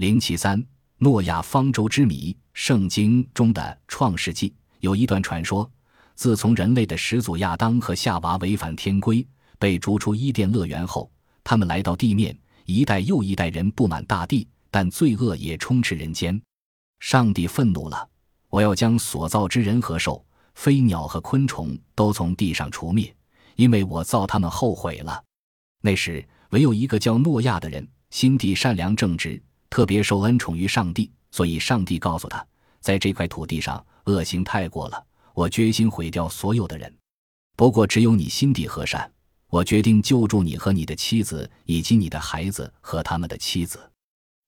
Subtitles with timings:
[0.00, 0.64] 零七三，
[0.96, 2.34] 诺亚方舟之谜。
[2.54, 5.70] 圣经中的创世纪有一段传说：
[6.14, 9.28] 自从人类的始祖亚当和夏娃违反天规，
[9.58, 11.12] 被逐出伊甸乐园后，
[11.44, 12.34] 他们来到地面，
[12.64, 16.40] 一代又一代人布满大地，但罪恶也充斥人间。
[17.00, 18.08] 上帝愤怒了，
[18.48, 20.24] 我要将所造之人和兽、
[20.54, 23.14] 飞鸟和昆虫都从地上除灭，
[23.54, 25.22] 因为我造他们后悔了。
[25.82, 29.38] 那时，唯有一个叫诺亚的人，心地善良正直，
[29.70, 32.44] 特别受恩宠于上帝，所以上帝告诉他，
[32.80, 36.94] 在这块土地上恶行太过了，我决心毁掉所有的人。
[37.56, 39.10] 不过，只有你心地和善，
[39.48, 43.78] 我决定救助你和你的妻子以及你的孩子和他们的妻子。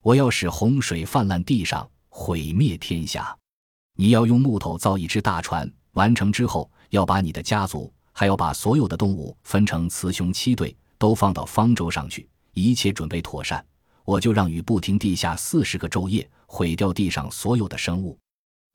[0.02, 1.88] 我要使洪水泛滥地上。
[2.14, 3.34] 毁灭天下，
[3.96, 5.66] 你要用木头造一只大船。
[5.92, 12.28] 完成之后，要把你的家族，还要把所有的动物分成雌雄七对，都放到方舟上去。
[12.52, 13.64] 一切准备妥善，
[14.04, 18.18] 我就让雨不停地下四十个昼夜，毁掉地上所有的生物。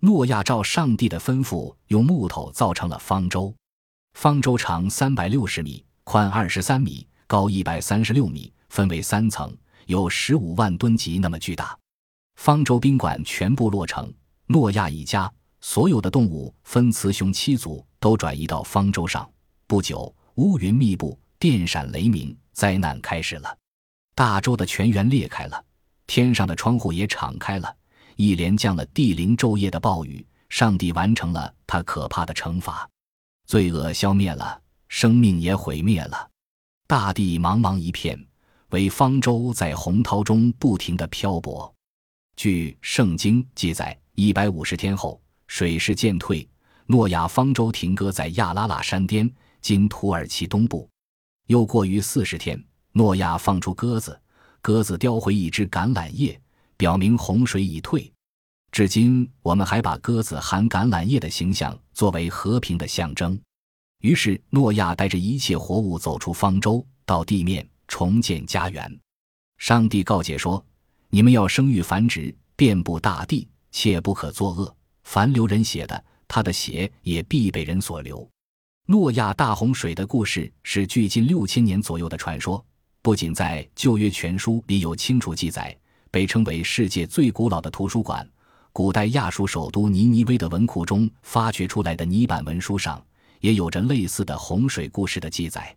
[0.02, 3.54] 诺亚照上帝的吩咐，用木头造成了方舟。
[4.14, 9.56] 方舟长三百六十米，宽二十三米，高一百三十六米，分为三层，
[9.88, 11.78] 有十五万吨级那么巨大。
[12.36, 14.14] 方舟宾馆全部落成，
[14.46, 19.28] 诺亚一家所有的动物分雌雄七组都转移到方舟上。
[19.66, 23.58] 不久，乌云密布，电闪雷鸣，灾难开始了。
[24.18, 25.64] 大洲的泉源裂开了，
[26.08, 27.72] 天上的窗户也敞开了，
[28.16, 30.26] 一连降了地灵昼夜的暴雨。
[30.50, 32.90] 上帝完成了他可怕的惩罚，
[33.46, 36.28] 罪恶消灭了，生命也毁灭了，
[36.88, 38.20] 大地茫茫一片，
[38.70, 41.72] 唯方舟在洪涛中不停地漂泊。
[42.36, 46.50] 据圣经记载，一百五十天后，水势渐退，
[46.88, 50.90] 诺亚方舟停搁在亚拉腊山巅（今土耳其东部）。
[51.46, 52.60] 又过于四十天，
[52.98, 54.20] 诺亚放出鸽子，
[54.60, 56.42] 鸽子叼回一只橄榄叶，
[56.78, 58.12] 表明洪水已退。
[58.72, 63.40] 至今，我们还把鸽子含橄榄叶的形象作为和平的象征。
[64.02, 69.00] 于是，诺亚带着一切活物走出方舟，到地面重建家园。
[69.60, 70.66] 上帝告诫说。
[71.10, 74.76] 你们要生育繁殖，遍布大地，切不可作恶。
[75.04, 78.28] 凡流人血的，他的血也必被人所流。
[78.88, 82.64] 诺亚大洪水的故事是距今六千年左右的传说，
[83.08, 85.74] 不仅在《旧约全书》里有清楚记载，
[86.12, 88.30] 被称为世界最古老的图书馆——
[88.74, 93.02] 古代亚述首都尼尼微的文库中发掘出来的泥板文书上，
[93.40, 95.74] 也有着类似的洪水故事的记载。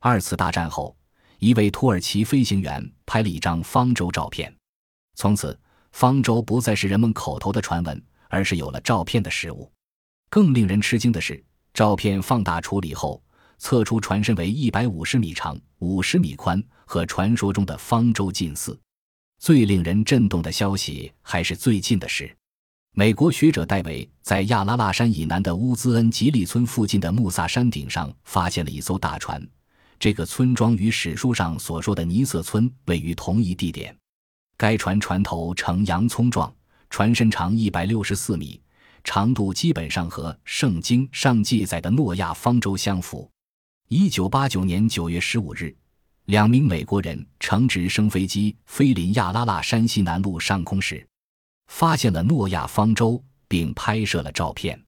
[0.00, 0.96] 二次大战后，
[1.40, 4.50] 一位土耳其飞行员拍了一张方舟照片。
[5.14, 5.60] 从此，
[5.90, 9.70] 方舟不再是人们口头的传闻，而是有了照片的实物。
[10.30, 11.44] 更令人吃惊的是，
[11.74, 13.22] 照片放大处理后，
[13.62, 18.76] 测出船身为一百五十米长、五十米宽，和传说中的方舟近似。
[19.38, 22.36] 最令人震动的消息还是最近的事：
[22.92, 29.40] 美国学者戴维在亚拉腊山以南的乌兹恩吉利村附近的穆萨山顶上发现了一艘大船。
[29.96, 33.96] 这个村庄与史书上所说的尼瑟村位于同一地点。
[34.56, 36.52] 该船船头呈洋葱状，
[36.90, 38.60] 船身长一百六十四米，
[39.04, 43.30] 长度基本上和圣经上记载的诺亚方舟相符。
[43.94, 45.76] 一九八九年九月十五日，
[46.24, 51.06] 两名美国人乘直升飞机飞临亚拉腊山西南路上空时，
[51.66, 54.82] 发现了诺亚方舟，并拍摄了照片。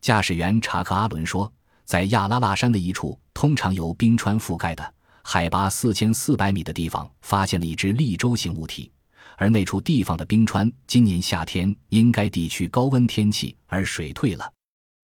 [0.00, 1.52] 驾驶员查克·阿伦说，
[1.84, 8.90] 在亚拉腊山的一处通常由冰川覆盖的海拔四千四百米的地方，发现了一只立舟形物体。
[9.36, 14.52] 而那处地方的冰川，今年夏天因该地区高温天气而水退了。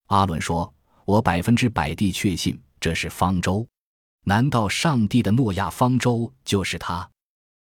[0.07, 0.75] 阿伦说
[1.07, 3.67] ：“我百分之百地确信这是方舟。
[4.27, 7.11] 难道上帝的诺亚方舟就是他？”